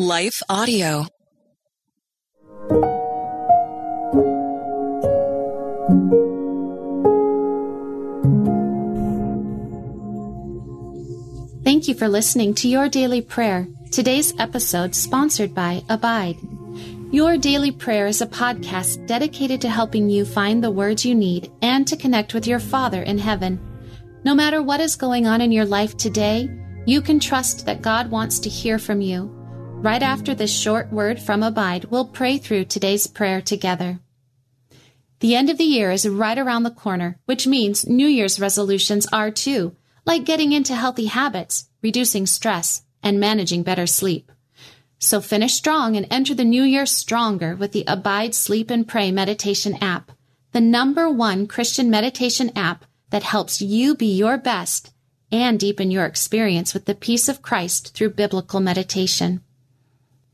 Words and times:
Life 0.00 0.44
Audio. 0.48 1.06
Thank 11.64 11.88
you 11.88 11.94
for 11.96 12.06
listening 12.08 12.54
to 12.54 12.68
Your 12.68 12.88
Daily 12.88 13.20
Prayer. 13.20 13.66
Today's 13.90 14.32
episode 14.38 14.94
sponsored 14.94 15.52
by 15.52 15.82
Abide. 15.88 16.36
Your 17.10 17.36
Daily 17.36 17.72
Prayer 17.72 18.06
is 18.06 18.20
a 18.20 18.26
podcast 18.28 19.04
dedicated 19.08 19.60
to 19.62 19.68
helping 19.68 20.08
you 20.08 20.24
find 20.24 20.62
the 20.62 20.70
words 20.70 21.04
you 21.04 21.16
need 21.16 21.50
and 21.60 21.88
to 21.88 21.96
connect 21.96 22.34
with 22.34 22.46
your 22.46 22.60
Father 22.60 23.02
in 23.02 23.18
heaven. 23.18 23.58
No 24.22 24.32
matter 24.32 24.62
what 24.62 24.78
is 24.78 24.94
going 24.94 25.26
on 25.26 25.40
in 25.40 25.50
your 25.50 25.66
life 25.66 25.96
today, 25.96 26.48
you 26.86 27.02
can 27.02 27.18
trust 27.18 27.66
that 27.66 27.82
God 27.82 28.12
wants 28.12 28.38
to 28.38 28.48
hear 28.48 28.78
from 28.78 29.00
you. 29.00 29.37
Right 29.80 30.02
after 30.02 30.34
this 30.34 30.52
short 30.52 30.92
word 30.92 31.20
from 31.20 31.44
Abide, 31.44 31.84
we'll 31.84 32.04
pray 32.04 32.36
through 32.36 32.64
today's 32.64 33.06
prayer 33.06 33.40
together. 33.40 34.00
The 35.20 35.36
end 35.36 35.50
of 35.50 35.56
the 35.56 35.64
year 35.64 35.92
is 35.92 36.06
right 36.06 36.36
around 36.36 36.64
the 36.64 36.70
corner, 36.70 37.16
which 37.26 37.46
means 37.46 37.86
New 37.86 38.08
Year's 38.08 38.40
resolutions 38.40 39.06
are 39.12 39.30
too 39.30 39.76
like 40.04 40.24
getting 40.24 40.52
into 40.52 40.74
healthy 40.74 41.04
habits, 41.04 41.68
reducing 41.80 42.26
stress, 42.26 42.82
and 43.04 43.20
managing 43.20 43.62
better 43.62 43.86
sleep. 43.86 44.32
So 44.98 45.20
finish 45.20 45.54
strong 45.54 45.96
and 45.96 46.06
enter 46.10 46.34
the 46.34 46.44
new 46.44 46.64
year 46.64 46.84
stronger 46.84 47.54
with 47.54 47.70
the 47.70 47.84
Abide 47.86 48.34
Sleep 48.34 48.70
and 48.70 48.88
Pray 48.88 49.12
meditation 49.12 49.76
app, 49.80 50.10
the 50.52 50.60
number 50.60 51.08
one 51.08 51.46
Christian 51.46 51.88
meditation 51.88 52.50
app 52.56 52.84
that 53.10 53.22
helps 53.22 53.62
you 53.62 53.94
be 53.94 54.12
your 54.12 54.38
best 54.38 54.92
and 55.30 55.60
deepen 55.60 55.90
your 55.90 56.04
experience 56.04 56.74
with 56.74 56.86
the 56.86 56.94
peace 56.94 57.28
of 57.28 57.42
Christ 57.42 57.94
through 57.94 58.10
biblical 58.10 58.58
meditation. 58.58 59.42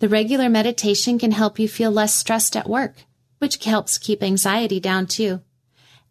The 0.00 0.08
regular 0.08 0.48
meditation 0.48 1.18
can 1.18 1.32
help 1.32 1.58
you 1.58 1.68
feel 1.68 1.90
less 1.90 2.14
stressed 2.14 2.56
at 2.56 2.68
work, 2.68 3.04
which 3.38 3.64
helps 3.64 3.98
keep 3.98 4.22
anxiety 4.22 4.80
down 4.80 5.06
too. 5.06 5.40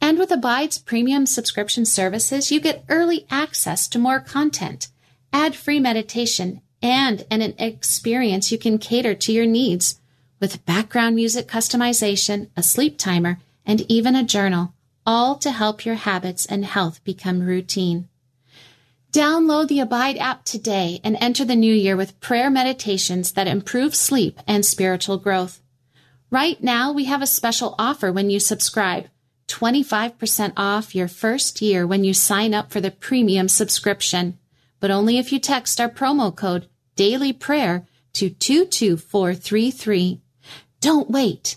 And 0.00 0.18
with 0.18 0.30
Abide's 0.30 0.78
premium 0.78 1.26
subscription 1.26 1.84
services, 1.84 2.50
you 2.50 2.60
get 2.60 2.84
early 2.88 3.26
access 3.30 3.88
to 3.88 3.98
more 3.98 4.20
content, 4.20 4.88
ad 5.32 5.54
free 5.54 5.80
meditation, 5.80 6.62
and 6.82 7.26
an 7.30 7.42
experience 7.58 8.50
you 8.50 8.58
can 8.58 8.78
cater 8.78 9.14
to 9.14 9.32
your 9.32 9.46
needs 9.46 10.00
with 10.40 10.64
background 10.64 11.14
music 11.14 11.46
customization, 11.46 12.48
a 12.56 12.62
sleep 12.62 12.96
timer, 12.96 13.38
and 13.66 13.82
even 13.90 14.16
a 14.16 14.24
journal, 14.24 14.72
all 15.06 15.36
to 15.36 15.50
help 15.50 15.84
your 15.84 15.96
habits 15.96 16.46
and 16.46 16.64
health 16.64 17.04
become 17.04 17.40
routine. 17.40 18.08
Download 19.12 19.66
the 19.66 19.80
Abide 19.80 20.18
app 20.18 20.44
today 20.44 21.00
and 21.02 21.16
enter 21.20 21.44
the 21.44 21.56
new 21.56 21.74
year 21.74 21.96
with 21.96 22.20
prayer 22.20 22.48
meditations 22.48 23.32
that 23.32 23.48
improve 23.48 23.92
sleep 23.92 24.38
and 24.46 24.64
spiritual 24.64 25.18
growth. 25.18 25.60
Right 26.30 26.62
now, 26.62 26.92
we 26.92 27.06
have 27.06 27.20
a 27.20 27.26
special 27.26 27.74
offer 27.76 28.12
when 28.12 28.30
you 28.30 28.38
subscribe 28.38 29.08
25% 29.48 30.52
off 30.56 30.94
your 30.94 31.08
first 31.08 31.60
year 31.60 31.84
when 31.84 32.04
you 32.04 32.14
sign 32.14 32.54
up 32.54 32.70
for 32.70 32.80
the 32.80 32.92
premium 32.92 33.48
subscription, 33.48 34.38
but 34.78 34.92
only 34.92 35.18
if 35.18 35.32
you 35.32 35.40
text 35.40 35.80
our 35.80 35.88
promo 35.88 36.34
code 36.34 36.68
Daily 36.94 37.32
Prayer 37.32 37.88
to 38.12 38.30
22433. 38.30 40.20
Don't 40.80 41.10
wait. 41.10 41.56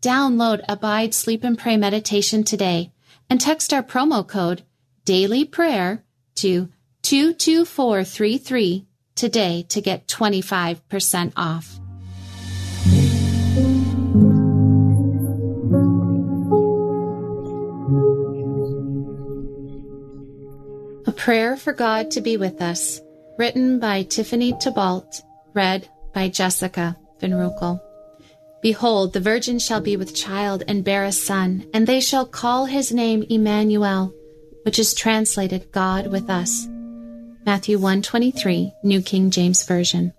Download 0.00 0.64
Abide 0.68 1.14
Sleep 1.14 1.42
and 1.42 1.58
Pray 1.58 1.76
Meditation 1.76 2.44
today 2.44 2.92
and 3.28 3.40
text 3.40 3.72
our 3.72 3.82
promo 3.82 4.24
code 4.24 4.62
Daily 5.04 5.44
Prayer 5.44 6.04
to 6.36 6.68
22433 7.02 8.86
today 9.14 9.66
to 9.68 9.80
get 9.80 10.06
25% 10.06 11.32
off. 11.36 11.78
A 21.06 21.12
Prayer 21.12 21.56
for 21.56 21.72
God 21.72 22.10
to 22.12 22.20
Be 22.20 22.36
With 22.36 22.62
Us, 22.62 23.00
written 23.36 23.78
by 23.78 24.04
Tiffany 24.04 24.52
Thibault, 24.60 25.06
read 25.52 25.88
by 26.14 26.28
Jessica 26.28 26.96
Van. 27.20 27.80
Behold, 28.62 29.12
the 29.12 29.20
virgin 29.20 29.58
shall 29.58 29.80
be 29.80 29.96
with 29.96 30.14
child 30.14 30.62
and 30.68 30.84
bear 30.84 31.04
a 31.04 31.12
son, 31.12 31.66
and 31.74 31.86
they 31.86 32.00
shall 32.00 32.24
call 32.24 32.66
his 32.66 32.92
name 32.92 33.24
Emmanuel, 33.28 34.14
which 34.64 34.78
is 34.78 34.94
translated 34.94 35.72
God 35.72 36.06
with 36.06 36.30
us. 36.30 36.68
Matthew 37.44 37.76
123, 37.76 38.72
New 38.84 39.02
King 39.02 39.28
James 39.32 39.64
Version. 39.64 40.12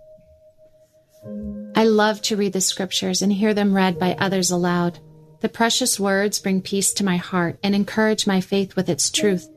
I 1.73 1.85
love 1.85 2.21
to 2.23 2.35
read 2.35 2.51
the 2.51 2.59
scriptures 2.59 3.21
and 3.21 3.31
hear 3.31 3.53
them 3.53 3.73
read 3.73 3.97
by 3.97 4.17
others 4.19 4.51
aloud. 4.51 4.99
The 5.39 5.47
precious 5.47 5.97
words 5.97 6.39
bring 6.39 6.61
peace 6.61 6.91
to 6.93 7.05
my 7.05 7.15
heart 7.15 7.57
and 7.63 7.73
encourage 7.73 8.27
my 8.27 8.41
faith 8.41 8.75
with 8.75 8.89
its 8.89 9.09
truth. 9.09 9.47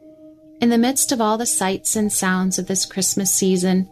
In 0.60 0.70
the 0.70 0.78
midst 0.78 1.10
of 1.10 1.20
all 1.20 1.38
the 1.38 1.44
sights 1.44 1.96
and 1.96 2.12
sounds 2.12 2.60
of 2.60 2.68
this 2.68 2.86
Christmas 2.86 3.34
season 3.34 3.90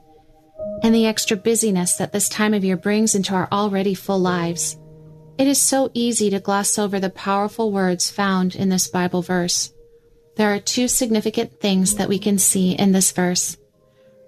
and 0.84 0.94
the 0.94 1.06
extra 1.06 1.36
busyness 1.36 1.96
that 1.96 2.12
this 2.12 2.28
time 2.28 2.54
of 2.54 2.64
year 2.64 2.76
brings 2.76 3.16
into 3.16 3.34
our 3.34 3.48
already 3.50 3.94
full 3.94 4.20
lives, 4.20 4.78
it 5.36 5.48
is 5.48 5.60
so 5.60 5.90
easy 5.94 6.30
to 6.30 6.38
gloss 6.38 6.78
over 6.78 7.00
the 7.00 7.10
powerful 7.10 7.72
words 7.72 8.08
found 8.08 8.54
in 8.54 8.68
this 8.68 8.86
Bible 8.86 9.20
verse. 9.20 9.72
There 10.36 10.54
are 10.54 10.60
two 10.60 10.86
significant 10.86 11.60
things 11.60 11.96
that 11.96 12.08
we 12.08 12.20
can 12.20 12.38
see 12.38 12.72
in 12.72 12.92
this 12.92 13.10
verse. 13.10 13.56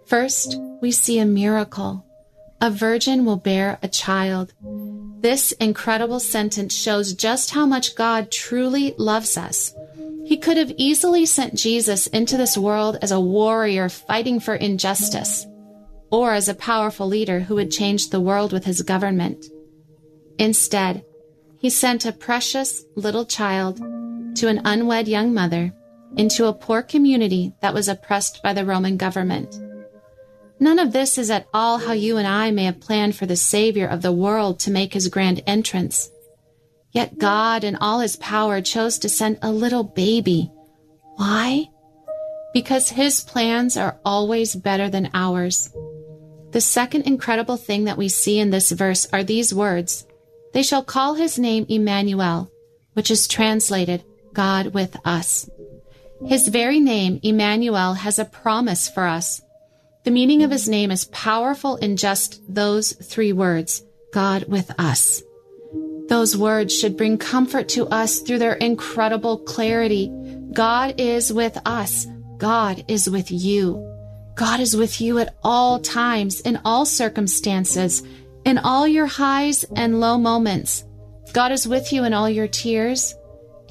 First, 0.06 0.56
we 0.80 0.92
see 0.92 1.18
a 1.18 1.26
miracle. 1.26 2.04
A 2.60 2.70
virgin 2.70 3.24
will 3.24 3.36
bear 3.36 3.78
a 3.82 3.88
child. 3.88 4.52
This 5.20 5.52
incredible 5.52 6.20
sentence 6.20 6.74
shows 6.74 7.12
just 7.12 7.50
how 7.50 7.66
much 7.66 7.96
God 7.96 8.30
truly 8.30 8.94
loves 8.96 9.36
us 9.36 9.74
he 10.26 10.36
could 10.36 10.56
have 10.56 10.72
easily 10.76 11.24
sent 11.24 11.54
Jesus 11.54 12.08
into 12.08 12.36
this 12.36 12.58
world 12.58 12.98
as 13.00 13.12
a 13.12 13.20
warrior 13.20 13.88
fighting 13.88 14.40
for 14.40 14.56
injustice, 14.56 15.46
or 16.10 16.32
as 16.32 16.48
a 16.48 16.54
powerful 16.54 17.06
leader 17.06 17.38
who 17.38 17.54
would 17.54 17.70
change 17.70 18.10
the 18.10 18.20
world 18.20 18.52
with 18.52 18.64
his 18.64 18.82
government. 18.82 19.46
Instead, 20.36 21.04
he 21.60 21.70
sent 21.70 22.04
a 22.04 22.10
precious 22.10 22.84
little 22.96 23.24
child 23.24 23.76
to 24.36 24.48
an 24.48 24.62
unwed 24.64 25.06
young 25.06 25.32
mother 25.32 25.72
into 26.16 26.46
a 26.46 26.52
poor 26.52 26.82
community 26.82 27.54
that 27.62 27.72
was 27.72 27.86
oppressed 27.86 28.42
by 28.42 28.52
the 28.52 28.64
Roman 28.64 28.96
government. 28.96 29.56
None 30.58 30.78
of 30.78 30.92
this 30.92 31.18
is 31.18 31.30
at 31.30 31.46
all 31.52 31.78
how 31.78 31.92
you 31.92 32.16
and 32.16 32.26
I 32.26 32.50
may 32.50 32.64
have 32.64 32.80
planned 32.80 33.16
for 33.16 33.26
the 33.26 33.36
Savior 33.36 33.86
of 33.86 34.02
the 34.02 34.12
world 34.12 34.58
to 34.60 34.70
make 34.70 34.94
his 34.94 35.08
grand 35.08 35.42
entrance. 35.46 36.10
Yet 36.92 37.18
God, 37.18 37.62
in 37.62 37.76
all 37.76 38.00
his 38.00 38.16
power, 38.16 38.62
chose 38.62 38.98
to 39.00 39.08
send 39.08 39.38
a 39.42 39.52
little 39.52 39.84
baby. 39.84 40.50
Why? 41.16 41.68
Because 42.54 42.88
his 42.88 43.20
plans 43.20 43.76
are 43.76 43.98
always 44.02 44.56
better 44.56 44.88
than 44.88 45.10
ours. 45.12 45.70
The 46.52 46.60
second 46.62 47.02
incredible 47.02 47.58
thing 47.58 47.84
that 47.84 47.98
we 47.98 48.08
see 48.08 48.38
in 48.38 48.48
this 48.48 48.70
verse 48.70 49.06
are 49.12 49.22
these 49.22 49.52
words 49.52 50.06
They 50.54 50.62
shall 50.62 50.82
call 50.82 51.14
his 51.14 51.38
name 51.38 51.66
Emmanuel, 51.68 52.50
which 52.94 53.10
is 53.10 53.28
translated 53.28 54.02
God 54.32 54.68
with 54.68 54.96
us. 55.04 55.50
His 56.24 56.48
very 56.48 56.80
name, 56.80 57.20
Emmanuel, 57.22 57.92
has 57.92 58.18
a 58.18 58.24
promise 58.24 58.88
for 58.88 59.04
us. 59.06 59.42
The 60.06 60.12
meaning 60.12 60.44
of 60.44 60.52
his 60.52 60.68
name 60.68 60.92
is 60.92 61.06
powerful 61.06 61.74
in 61.78 61.96
just 61.96 62.40
those 62.48 62.92
three 62.92 63.32
words 63.32 63.82
God 64.12 64.44
with 64.44 64.70
us. 64.78 65.20
Those 66.08 66.36
words 66.36 66.72
should 66.72 66.96
bring 66.96 67.18
comfort 67.18 67.68
to 67.70 67.88
us 67.88 68.20
through 68.20 68.38
their 68.38 68.52
incredible 68.52 69.38
clarity. 69.38 70.12
God 70.52 71.00
is 71.00 71.32
with 71.32 71.58
us. 71.66 72.06
God 72.38 72.84
is 72.86 73.10
with 73.10 73.32
you. 73.32 73.82
God 74.36 74.60
is 74.60 74.76
with 74.76 75.00
you 75.00 75.18
at 75.18 75.34
all 75.42 75.80
times, 75.80 76.40
in 76.40 76.60
all 76.64 76.86
circumstances, 76.86 78.04
in 78.44 78.58
all 78.58 78.86
your 78.86 79.06
highs 79.06 79.64
and 79.74 79.98
low 79.98 80.18
moments. 80.18 80.84
God 81.32 81.50
is 81.50 81.66
with 81.66 81.92
you 81.92 82.04
in 82.04 82.14
all 82.14 82.30
your 82.30 82.46
tears 82.46 83.12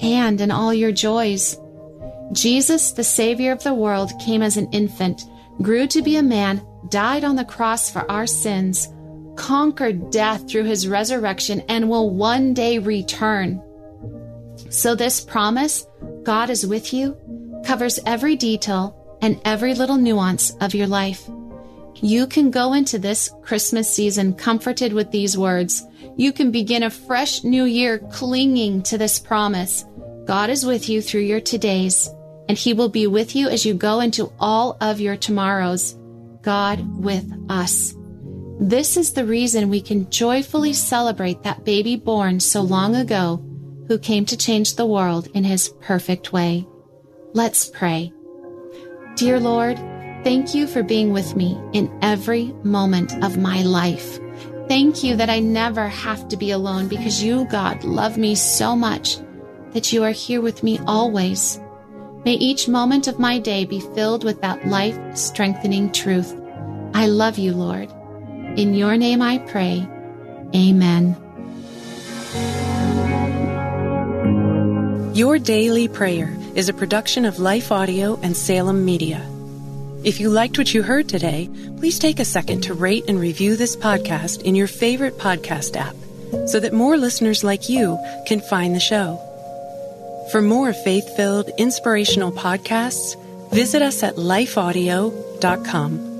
and 0.00 0.38
in 0.42 0.50
all 0.50 0.74
your 0.74 0.92
joys. 0.92 1.58
Jesus, 2.32 2.92
the 2.92 3.04
Savior 3.04 3.52
of 3.52 3.64
the 3.64 3.72
world, 3.72 4.12
came 4.20 4.42
as 4.42 4.58
an 4.58 4.70
infant, 4.72 5.22
grew 5.62 5.86
to 5.88 6.02
be 6.02 6.16
a 6.16 6.22
man, 6.22 6.66
died 6.88 7.24
on 7.24 7.36
the 7.36 7.44
cross 7.44 7.90
for 7.90 8.10
our 8.10 8.26
sins, 8.26 8.88
conquered 9.36 10.10
death 10.10 10.48
through 10.48 10.64
his 10.64 10.88
resurrection 10.88 11.60
and 11.68 11.88
will 11.88 12.10
one 12.10 12.54
day 12.54 12.78
return. 12.78 13.62
So, 14.70 14.94
this 14.94 15.20
promise, 15.20 15.86
God 16.22 16.50
is 16.50 16.66
with 16.66 16.92
you, 16.92 17.16
covers 17.64 18.00
every 18.06 18.36
detail 18.36 19.18
and 19.22 19.40
every 19.44 19.74
little 19.74 19.96
nuance 19.96 20.54
of 20.60 20.74
your 20.74 20.86
life. 20.86 21.28
You 22.02 22.26
can 22.26 22.50
go 22.50 22.74
into 22.74 22.98
this 22.98 23.30
Christmas 23.42 23.92
season 23.92 24.34
comforted 24.34 24.92
with 24.92 25.10
these 25.10 25.38
words. 25.38 25.84
You 26.16 26.32
can 26.32 26.50
begin 26.50 26.82
a 26.82 26.90
fresh 26.90 27.42
new 27.42 27.64
year 27.64 27.98
clinging 27.98 28.82
to 28.84 28.98
this 28.98 29.18
promise. 29.18 29.84
God 30.26 30.50
is 30.50 30.66
with 30.66 30.88
you 30.88 31.00
through 31.00 31.22
your 31.22 31.40
todays, 31.40 32.10
and 32.48 32.56
He 32.56 32.72
will 32.72 32.88
be 32.88 33.06
with 33.06 33.34
you 33.34 33.48
as 33.48 33.64
you 33.64 33.74
go 33.74 34.00
into 34.00 34.32
all 34.38 34.76
of 34.80 35.00
your 35.00 35.16
tomorrows. 35.16 35.96
God 36.42 37.02
with 37.02 37.28
us. 37.48 37.94
This 38.60 38.96
is 38.96 39.12
the 39.12 39.26
reason 39.26 39.68
we 39.68 39.82
can 39.82 40.08
joyfully 40.10 40.72
celebrate 40.72 41.42
that 41.42 41.64
baby 41.64 41.96
born 41.96 42.40
so 42.40 42.62
long 42.62 42.96
ago 42.96 43.44
who 43.88 43.98
came 43.98 44.24
to 44.26 44.36
change 44.36 44.76
the 44.76 44.86
world 44.86 45.28
in 45.34 45.44
his 45.44 45.68
perfect 45.80 46.32
way. 46.32 46.66
Let's 47.34 47.68
pray. 47.68 48.12
Dear 49.16 49.40
Lord, 49.40 49.76
thank 50.24 50.54
you 50.54 50.66
for 50.66 50.82
being 50.82 51.12
with 51.12 51.36
me 51.36 51.60
in 51.72 51.92
every 52.00 52.54
moment 52.62 53.12
of 53.24 53.36
my 53.36 53.62
life. 53.62 54.18
Thank 54.68 55.04
you 55.04 55.16
that 55.16 55.30
I 55.30 55.40
never 55.40 55.86
have 55.86 56.26
to 56.28 56.36
be 56.36 56.50
alone 56.50 56.88
because 56.88 57.22
you, 57.22 57.44
God, 57.46 57.84
love 57.84 58.16
me 58.16 58.34
so 58.34 58.74
much 58.74 59.18
that 59.72 59.92
you 59.92 60.02
are 60.02 60.10
here 60.12 60.40
with 60.40 60.62
me 60.62 60.78
always. 60.86 61.60
May 62.26 62.34
each 62.34 62.66
moment 62.66 63.06
of 63.06 63.20
my 63.20 63.38
day 63.38 63.64
be 63.64 63.78
filled 63.78 64.24
with 64.24 64.40
that 64.40 64.66
life 64.66 64.98
strengthening 65.16 65.92
truth. 65.92 66.34
I 66.92 67.06
love 67.06 67.38
you, 67.38 67.52
Lord. 67.52 67.88
In 68.58 68.74
your 68.74 68.96
name 68.96 69.22
I 69.22 69.38
pray. 69.38 69.86
Amen. 70.52 71.14
Your 75.14 75.38
Daily 75.38 75.86
Prayer 75.86 76.36
is 76.56 76.68
a 76.68 76.74
production 76.74 77.26
of 77.26 77.38
Life 77.38 77.70
Audio 77.70 78.18
and 78.24 78.36
Salem 78.36 78.84
Media. 78.84 79.24
If 80.02 80.18
you 80.18 80.28
liked 80.28 80.58
what 80.58 80.74
you 80.74 80.82
heard 80.82 81.08
today, 81.08 81.48
please 81.78 82.00
take 82.00 82.18
a 82.18 82.24
second 82.24 82.62
to 82.62 82.74
rate 82.74 83.04
and 83.06 83.20
review 83.20 83.54
this 83.54 83.76
podcast 83.76 84.42
in 84.42 84.56
your 84.56 84.66
favorite 84.66 85.16
podcast 85.16 85.76
app 85.76 85.94
so 86.48 86.58
that 86.58 86.72
more 86.72 86.96
listeners 86.96 87.44
like 87.44 87.68
you 87.68 87.96
can 88.26 88.40
find 88.40 88.74
the 88.74 88.80
show. 88.80 89.22
For 90.30 90.42
more 90.42 90.72
faith 90.72 91.14
filled, 91.16 91.50
inspirational 91.56 92.32
podcasts, 92.32 93.14
visit 93.52 93.80
us 93.80 94.02
at 94.02 94.16
lifeaudio.com. 94.16 96.14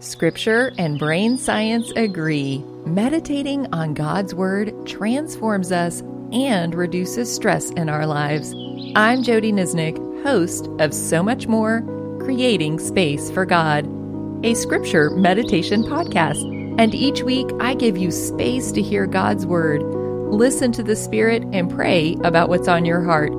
Scripture 0.00 0.72
and 0.76 0.98
brain 0.98 1.38
science 1.38 1.92
agree. 1.94 2.64
Meditating 2.84 3.72
on 3.72 3.94
God's 3.94 4.34
Word 4.34 4.74
transforms 4.86 5.70
us 5.70 6.00
and 6.32 6.74
reduces 6.74 7.32
stress 7.32 7.70
in 7.70 7.88
our 7.88 8.06
lives. 8.06 8.52
I'm 8.96 9.22
Jodie 9.22 9.52
Niznik, 9.52 9.96
host 10.24 10.68
of 10.80 10.92
So 10.92 11.22
Much 11.22 11.46
More 11.46 11.82
Creating 12.20 12.80
Space 12.80 13.30
for 13.30 13.46
God 13.46 13.99
a 14.42 14.54
scripture 14.54 15.10
meditation 15.10 15.82
podcast. 15.82 16.42
And 16.80 16.94
each 16.94 17.22
week, 17.22 17.46
I 17.60 17.74
give 17.74 17.98
you 17.98 18.10
space 18.10 18.72
to 18.72 18.82
hear 18.82 19.06
God's 19.06 19.46
word, 19.46 19.82
listen 19.82 20.72
to 20.72 20.82
the 20.82 20.96
Spirit, 20.96 21.42
and 21.52 21.70
pray 21.70 22.16
about 22.24 22.48
what's 22.48 22.68
on 22.68 22.84
your 22.84 23.02
heart. 23.02 23.32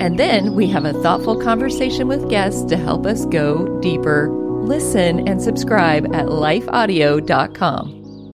And 0.00 0.18
then 0.18 0.54
we 0.54 0.66
have 0.68 0.84
a 0.84 0.92
thoughtful 1.02 1.40
conversation 1.40 2.08
with 2.08 2.30
guests 2.30 2.64
to 2.64 2.76
help 2.76 3.06
us 3.06 3.26
go 3.26 3.80
deeper. 3.80 4.28
Listen 4.30 5.26
and 5.28 5.40
subscribe 5.42 6.06
at 6.14 6.26
lifeaudio.com. 6.26 8.05